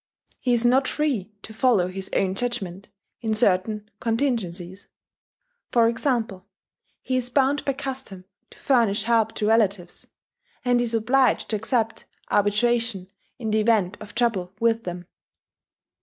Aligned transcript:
He 0.39 0.55
is 0.55 0.65
not 0.65 0.87
free 0.87 1.31
to 1.43 1.53
follow 1.53 1.87
his 1.87 2.09
own 2.15 2.33
judgment, 2.33 2.89
in 3.21 3.35
certain 3.35 3.87
contingencies. 3.99 4.87
For 5.71 5.87
example, 5.87 6.47
he 7.03 7.17
is 7.17 7.29
bound 7.29 7.63
by 7.65 7.73
custom 7.73 8.25
to 8.49 8.57
furnish 8.57 9.03
help 9.03 9.33
to 9.35 9.45
relatives; 9.45 10.07
and 10.65 10.79
he 10.79 10.85
is 10.85 10.95
obliged 10.95 11.49
to 11.49 11.55
accept 11.55 12.05
arbitration 12.31 13.09
in 13.37 13.51
the 13.51 13.59
event 13.59 13.95
of 13.99 14.15
trouble 14.15 14.53
with 14.59 14.85
them. 14.85 15.05